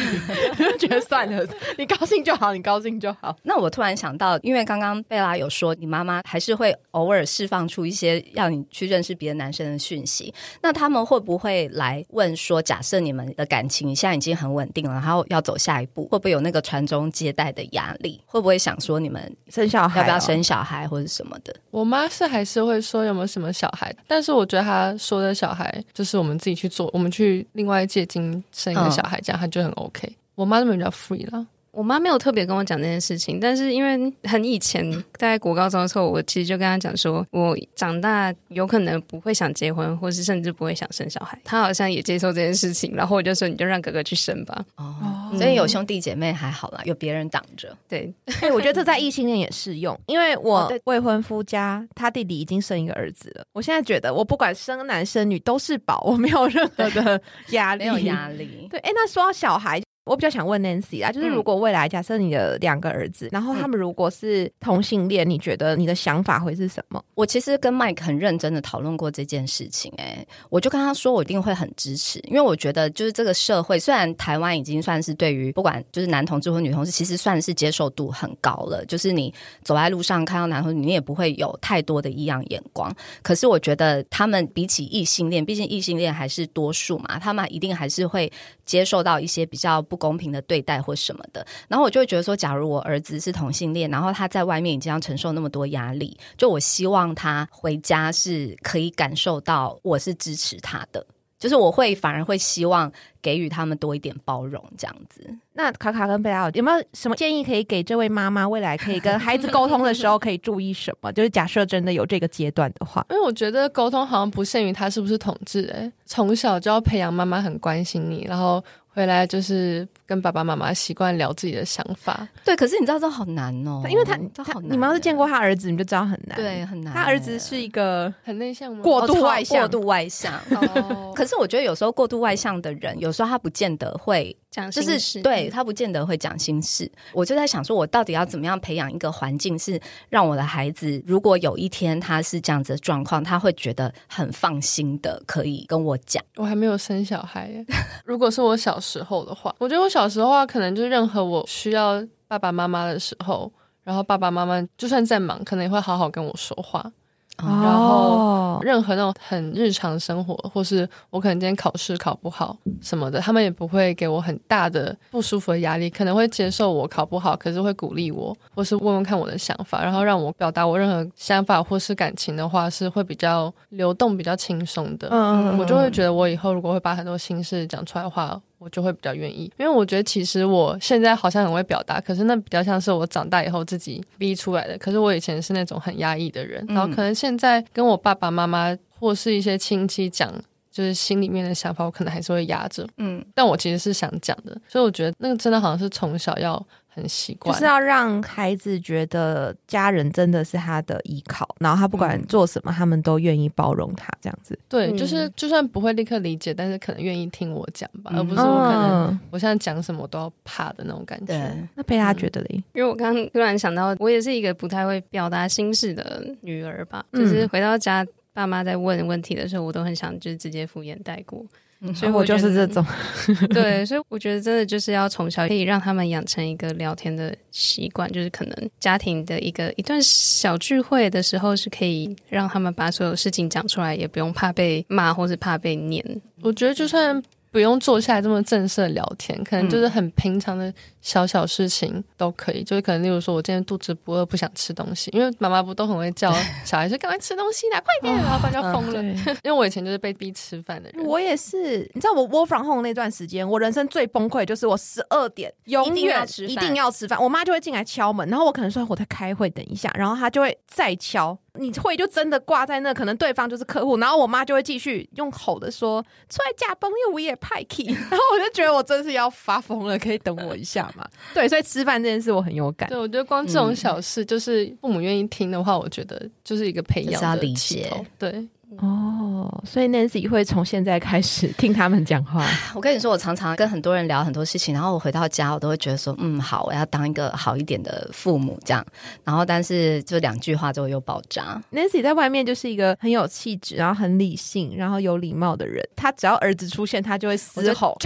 [0.57, 1.45] 就 觉得算了，
[1.77, 3.35] 你高兴就好，你高兴就好。
[3.43, 7.23] 那我突然想到，因为刚刚贝拉有说，你妈妈还是会偶尔。
[7.35, 18.21] 释放出一些让你去认识别的男生的讯息，那他们会不会来问说，假设你们的感情现在已经很稳定了，然后要走下一步，会不会有那个传宗接代的压力？
[18.25, 21.53] 会不会想说你们生小孩要不要生小孩或者什么的？
[21.71, 30.09] 我妈是还是会说有没有什么小孩，但是我觉得她说的小孩就是我们自己去做，我们去另外借精生一个小孩，这样她就很 OK。
[30.35, 31.45] 我妈那边比较 free 了。
[31.75, 41.37] 我妈没有特别跟我讲这件事情，但是因为很以前在国高中的时候，我其实就跟她讲说，我长大有可能不会想结婚，或是甚至不会想生小孩。
[41.43, 44.63] 她好像也接受这件事情，然后我就说，你就让哥哥去生吧。
[44.77, 47.75] 哦，所以有兄弟姐妹还好啦，有别人挡着。
[47.89, 48.11] 对，
[48.41, 53.43] 哎，我觉得这在异性恋也适用，因为我未婚夫家他弟弟已经生一个儿子了。
[53.51, 58.67] 我现在觉得，我不管生男生女都是宝，我没有任何的压力，没有压力。
[58.71, 59.81] 对，哎，那说到小孩。
[60.05, 67.03] 我比较想问 Nancy 啊，就是如果未来假设你的两个儿子，然后他们如果是同性恋，你觉得你的想法会是什么？
[67.15, 82.95] 我其实跟 Mike 很认真的讨论过这件事情，哎，我就跟他说，我一定会很支持，因为我觉得就是这个社会，虽然台湾已经算是对于不管就是男同志或女同志，其实算是接受度很高了，就是你走在路上看到男同志，你也不会有太多的异样眼光。
[83.23, 88.31] 可是我觉得他们比起异性恋，毕竟异性恋还是多数嘛，他们一定还是会
[88.65, 91.45] 接受到一些比较不公平的对待或什么的。
[91.67, 101.05] 然后我就会觉得说，假如我儿子是同性恋，然后他在外面已经要承受那么多压力，就我希望他回家是可以感受到我是支持他的，
[101.39, 105.21] 就是我会反而会希望给予他们多一点包容，这样子。
[105.53, 108.47] 那卡卡跟贝拉有没有什么建议可以给这位妈妈？
[108.47, 111.11] 未来可以跟孩子沟通的时候可以注意什么？
[111.13, 118.63] 就是假设真的有这个阶段的话，因为我觉得沟通好像不限于他是不是统治，哎，从小就要培养妈妈很关心你，然后。
[118.95, 122.55] 回来就是跟爸爸妈妈习惯聊自己的想法，对。
[122.55, 124.71] 可是你知道这好难哦，因为他他好难。
[124.71, 126.93] 你们要是见过他儿子，你就知道很难，对，很难。
[126.93, 128.81] 他儿子是一个很内向吗？
[128.81, 130.33] 过度外向，过度外向。
[131.15, 134.69] 可是我觉得有时候过度外向的人，有时候他不见得会讲。
[134.71, 146.23] 就是对他不见得会讲心事，我就在想说，我到底要怎么样培养一个环境，是让我的孩子，如果有一天他是这样子的状况，他会觉得很放心的，可以跟我讲。
[146.35, 147.51] 我还没有生小孩，
[148.05, 153.49] 如果是我小时候的话，我觉得我小时候话，可能就任何我需要爸爸妈妈的时候，
[153.81, 156.91] 然后爸爸妈妈就算在忙，可能也会好好跟我说话。
[157.37, 175.07] 然后，任何那种很日常生活，或是我可能今天考试考不好什么的，他们也不会给我很大的不舒服的压力，可能会接受我考不好，可是会鼓励我，或是问问看我的想法，然后让我表达我任何想法或是感情的话，是会比较流动、比较轻松的。
[175.09, 178.41] 嗯，我就会觉得我以后如果会把很多心事讲出来的话。
[178.65, 184.75] 我就会比较愿意，因为我觉得其实我现在好像很会表达，可是那比较像是我长大以后自己逼出来的。
[184.79, 190.33] 可是我以前是那种很压抑的人，然后可能现在跟我爸爸妈妈或是一些亲戚讲，
[190.71, 192.87] 就是心里面的想法，我可能还是会压着。
[192.97, 196.65] 嗯，但我其实是想讲的，所以我觉得那个真的好像是从小要。
[196.95, 204.57] 很习惯，就是要让孩子觉得家人真的是他的依靠，然后他不管做什么，他们都愿意包容他这样子。
[204.69, 211.67] 对，就是就算不会立刻理解，但是可能愿意听我讲吧，而不是我可能我现在讲什么我都要怕的那种感觉。
[211.75, 212.63] 那贝拉觉得嘞？
[212.73, 221.45] 因为我刚刚突然想到，我也是一个不太会表达心事的女儿吧，就是回到家，爸妈在问问题的时候，我都很想就是直接敷衍带过。
[221.93, 222.85] 所以我就是这种，
[223.53, 236.03] 对，所以我觉得真的就是要从小可以让他们养成一个聊天的习惯，就是可能家庭的一个一段小聚会的时候，是可以让他们把所有事情讲出来，也不用怕被骂或是怕被念。
[236.41, 237.21] 我觉得就算。
[237.55, 242.61] 不用坐下来这么正式的聊天，可能就是很平常的小小事情都可以。
[242.61, 246.29] 就是可能，例如说，我今天肚子不饿，不想吃东西，因为妈妈不都很会叫
[246.65, 249.01] 小孩说赶快吃东西啦，快点，然后不然就疯了。
[249.41, 251.89] 因为我以前就是被逼吃饭的人，我也是。
[251.93, 261.39] 你知道我 work from home 那段时间，我人生最崩溃就是我十二点永远一定要吃饭，我妈就会进来敲门，然后我可能说我在开会，等一下，然后她就会再敲。
[261.57, 271.07] 你会就真的挂在那，可能对方就是客户，然后我妈就会继续用吼的说出来假崩，因为我也派 key， 然后我就觉得我真是要发疯了，可以等我一下嘛？
[271.33, 272.89] 对，所以吃饭这件事我很有感。
[272.89, 277.91] 对，我觉得光这种小事，就是父母愿意听的话，我觉得就是一个培养的理解。
[278.19, 278.47] 对。
[278.79, 282.45] 哦，所以 Nancy 会从现在开始听他们讲话。
[282.75, 288.85] 我跟你说，我常常跟很多人聊很多事情，然后我回到家，我都会觉得说，嗯，好，我要当一个好一点的父母，这样。
[289.23, 291.61] 然后，但是就两句话就又爆炸。
[291.71, 295.87] Nancy 在外面就是一个很有气质，然后很理性，然后有礼貌的人。
[295.95, 297.97] 他只要儿子出现，他就会嘶吼。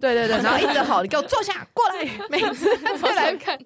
[0.00, 2.68] 对对对，然后一直吼， 你给我坐下，过来，每次
[3.00, 3.58] 再来看，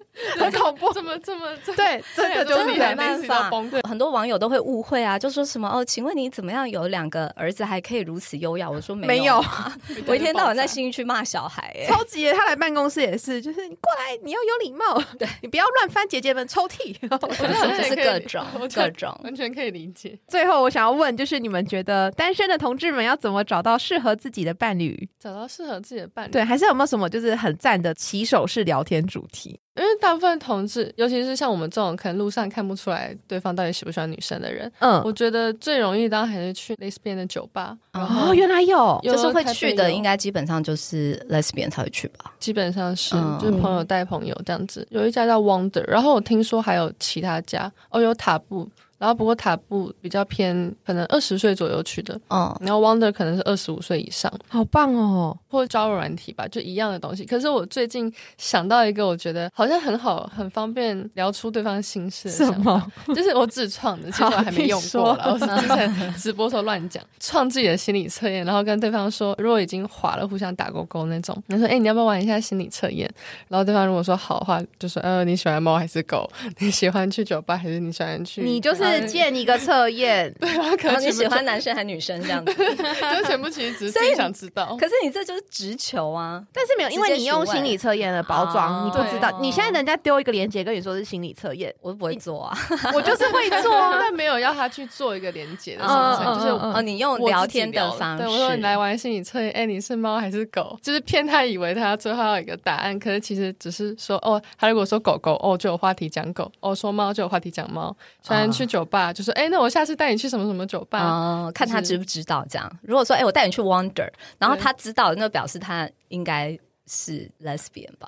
[0.43, 3.49] 很恐怖，怎么这么对，真的就是没办法。
[3.87, 8.69] 很多网友都会误会啊，就说什么哦，请问你怎么样有两个儿子还可以如此优雅？
[8.69, 9.43] 我说没有，
[10.07, 12.31] 我一天到晚在新区骂小孩，超级。
[12.33, 20.17] 他来办公室也是，就是你过来，你要有礼貌，对你不要乱翻姐姐们抽屉，就是各种各种，完全可以理解。
[20.27, 25.07] 最后我想要问，就是你们觉得单身的同志们要怎么找到适合自己的伴侣？
[25.19, 26.31] 找到适合自己的伴侣。
[26.31, 29.59] 对，还是有没有什么就是很赞的起手式聊天主题？
[29.75, 37.75] 因为大部分同志，尤其是像我们这种可能路上看不出来对方到底喜不喜欢女生的人，嗯，我觉得最容易当然还是去 lesbian 的酒吧。
[37.93, 42.31] 哦，原来有，就是会去的，应该基本上就是 lesbian 才会去吧？
[42.39, 44.87] 基本上是，就是朋友带朋友这样子。
[44.91, 48.69] 有一家叫 Wonder，然后我听说还有其他家，哦，有塔布。
[49.03, 57.25] 然后不过塔布比较偏可能二十岁左右去的，嗯，然后 Wonder 可能是二十五岁以上，好棒哦，或者招软体吧，就一样的东西。
[57.25, 62.33] 可是我最近想到一个，我觉得好像很好，很方便聊出对方心事的。
[62.45, 62.81] 什么？
[63.13, 71.37] 就是我自创的，其实我还没用过了， 我是之前直播时候乱讲，创自己的心理测验，然后跟对方说，如果已经划了，互相打勾勾那种。
[71.47, 73.11] 你说：“哎，你要不要玩一下心理测验？”
[73.49, 76.25] 然后对方如果说好的话，就说：“呃，你喜欢猫还是狗？
[76.59, 78.92] 你喜欢去酒吧还是你喜欢去？”你就是。
[79.01, 84.75] 建一个测验， 对啊，可能你喜欢男生还是女生这样子， 就全部其实只是想知道。
[84.79, 86.43] 可是你这就是直球啊！
[86.53, 89.37] 但是没有，因为你用心理测验的包装，你不知道。
[89.41, 92.57] 你现在人家丢一个链接跟你说是心理测验，我都不会做啊，
[92.93, 100.77] 我就是会做， 但没有要他去做一个连接的就是哦，你用聊天的方式，我说你来玩心理测验，哎，你是猫还是狗？
[100.81, 107.95] 就是骗他以为他最后要一个答案，可是其实只是说哦，他如果说狗狗，哦，就有话题讲狗；哦，说猫就有话题讲猫。
[108.21, 109.69] 虽然去酒吧，就说哎，那我。
[109.73, 110.99] 下次带你去什么什么酒吧？
[111.03, 112.71] 哦，看他知不知道这样。
[112.83, 114.07] 如果说，哎，我带你去 Wonder，
[114.37, 116.55] 然后他知道，那表示他应该
[116.85, 118.07] 是 Lesbian 吧？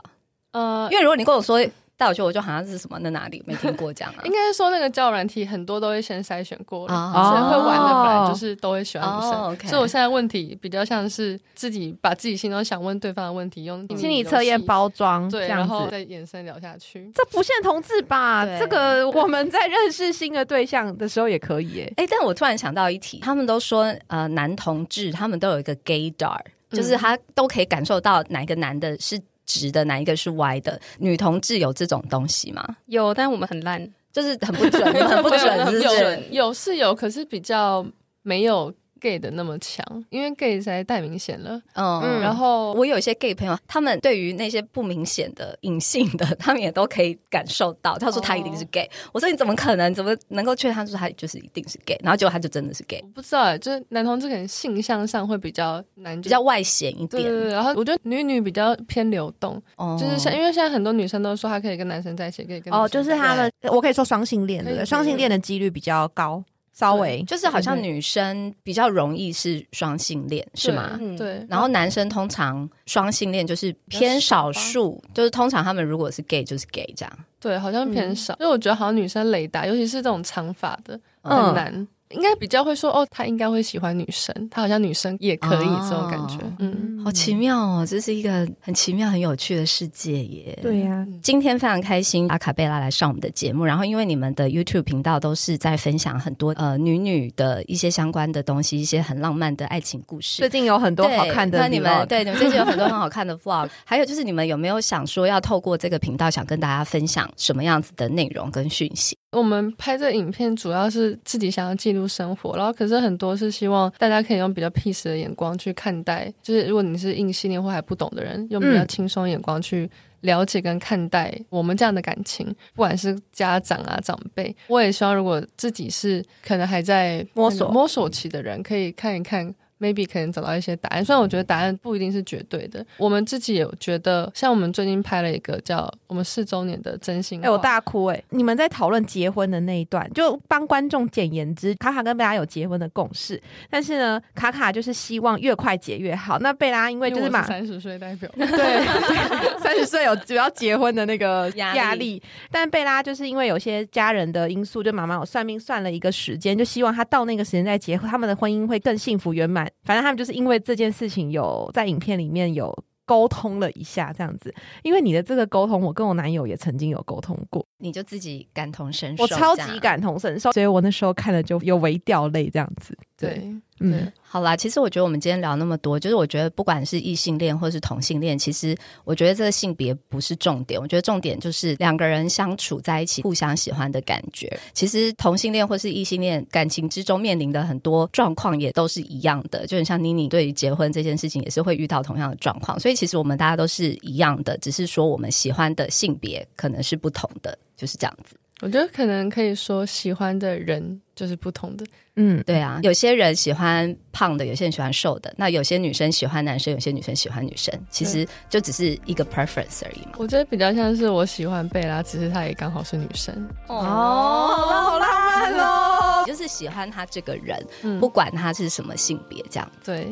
[0.51, 1.59] 呃，因为如果你跟我说。
[1.97, 4.21] 带我觉得，我就好像是什么那哪里没听过这样啊？
[4.25, 9.69] 应该是说那个交友软体很多都会先筛选过，所以会玩的本来就是都会喜欢女生。
[9.69, 17.09] 所以我现在问题比较像是自己把自己心中想问对方的问题用心理测验包装，对，然后再延伸聊下去。
[17.15, 18.45] 这不限同志吧？
[18.59, 21.93] 这个我们在认识新的对象的时候也可以 诶。
[21.97, 26.39] 哎，但我突然想到一题，他们都说呃男同志他们都有一个 gay dar，
[26.71, 29.17] 就是他都可以感受到哪一个男的是。
[29.45, 30.79] 直的哪一个是歪的？
[30.99, 32.77] 女同志有这种东西吗？
[32.87, 35.39] 有，但我们很烂，就是很不准，很不准，
[35.71, 36.23] 是是？
[36.31, 37.85] 有是有，可是比较
[38.21, 38.73] 没有。
[39.05, 41.61] Gay 的那么强，因为 gay 实在太明显了。
[41.75, 47.95] 嗯，然后我有一些 gay 朋友，他们对于那些不明显的隐性的，他们也都可以感受到。
[47.99, 49.93] 他说他一定是 gay，我说你怎么可能？
[49.93, 51.95] 怎么能够确定他说他就是一定是 gay？
[52.01, 52.99] 然后结果他就真的是 gay。
[53.03, 57.09] 我不知道，就是男同志可能性向上会比较难，比较外显一点。
[57.09, 57.53] 对对对。
[57.53, 59.61] 然后我觉得女女比较偏流动，
[59.99, 66.43] 就是像因为现在很多女生都说她可以跟男生在一起，可以跟哦，就是他们我可以说双性恋的，双性恋的几率比较高。
[66.75, 70.99] 稍微就是好像女生比较容易是双性恋，是吗？
[71.17, 71.45] 对。
[71.49, 77.19] 然后男生通常双性恋就是偏少数，就是通常他们如果是 gay 就是 gay 这样。
[77.39, 78.35] 对，好像偏少。
[78.41, 81.87] 因为我觉得好像女生雷达，尤其是这种长发的很难。
[82.11, 90.57] 应该比较会说哦，他应该会喜欢女生，他好像女生也可以这种感觉，嗯，好奇妙哦，这是一个很奇妙、很有趣的世界耶。
[90.61, 100.37] 对呀，今天非常开心，阿卡贝拉来上我们的节目，然后因为你们的 YouTube 频道都是在分享很多呃女女的一些相关的东西，一些很浪漫的爱情故事。
[100.37, 109.17] 最近有很多好看的，那你们对你们最近有很多很好看的 Vlog， 还有就是你们有没有想说要透过这个频道，想跟大家分享什么样子的内容跟讯息？
[109.35, 119.89] 我们拍这影片主要是自己想要记录生活，然后可是很多是希望大家可以用比较 peace 的眼光去看待，就是如果你是硬系列或还不懂的人，用比较轻松眼光去
[120.21, 129.53] 了解跟看待我们这样的感情，不管是家长啊长辈，我也希望如果自己是可能还在摸索摸索期的人，可以看一看。
[129.79, 132.85] Maybe 可能找到一些答案，虽然我觉得答案不一定是绝对的。
[132.97, 138.23] 我们自己有觉得，像我们最近拍了一个叫“我们四周年的真心”，哎，我大哭哎！
[138.29, 146.39] 你们在讨论结婚的那一段，就帮观众简言之，卡卡跟贝拉有结婚的共识，但是呢，卡卡就是希望越快结越好。
[146.39, 159.64] 那贝拉因为就是马三十岁代表， 对，三十岁有主要结婚的那个压力，但贝拉就是因为有些家人的因素，就妈妈有算命算了一个时间，就希望他到那个时间再结婚，他们的婚姻会更幸福圆满。
[159.83, 162.73] 反正他们就是因为这件事情有在影片里面有
[163.05, 164.53] 沟通了一下，这样子。
[164.83, 172.97] 因为你的这个沟通，我跟我男友也曾经有沟通过，你就自己感同身受，我超级感同身受，所以我那时候看了就有微掉泪，这样子。
[173.17, 174.11] 对，嗯。
[174.27, 184.59] 好啦，其实我觉得我们今天聊那么多，就是我觉得不管是异性恋或是同性恋，其实我觉得这个性别不是重点，我觉得重点就是两个人相处在一起，互相喜欢的感觉。
[184.73, 192.77] 其实同性恋或是异性恋感情之中面临的很多状况也都是一样的，就很像妮妮对于结婚这件事情也是会遇到同样的状况。
[192.77, 198.35] 所以其实我们大家都是一样的，只是说我们喜欢的性别可能是不同的，就是这样子。
[198.61, 201.85] 我觉得可能可以说，喜欢的人就是不同的。
[202.15, 205.33] 嗯，对啊，有些人喜欢胖的，有些人喜欢瘦的。
[205.37, 207.77] 那有些女生喜欢男生，有些女生喜欢女生。
[207.89, 210.13] 其实就只是一个 preference 而已嘛。
[210.17, 213.35] 我觉得比较像是我喜欢贝拉，只是她也刚好是女生。
[213.67, 216.23] 哦，好浪漫哦！
[216.25, 217.61] 就是喜欢他这个人，
[217.99, 219.71] 不管他是什么性别，这样。
[219.83, 220.07] 对，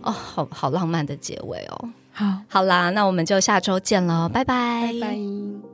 [0.00, 1.88] 哦，好好浪漫的结尾哦。
[2.10, 5.71] 好，好啦，那我们就下周见喽，拜拜，拜拜。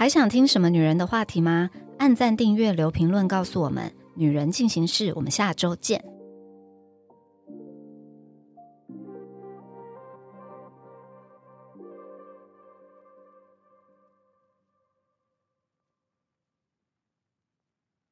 [0.00, 1.68] 还想听什么女人的话题吗？
[1.98, 3.92] 按赞、订阅、留评论，告诉我们。
[4.14, 6.02] 女人进行式，我们下周见。